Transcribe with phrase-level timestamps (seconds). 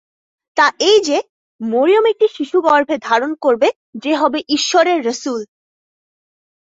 [0.57, 1.17] তা এই যে,
[1.61, 3.67] মরিয়ম একটি শিশু গর্ভে ধারণ করবে
[3.95, 5.41] যে হবে ঈশ্বরের রসূল।